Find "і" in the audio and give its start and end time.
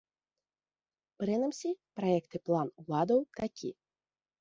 2.43-2.45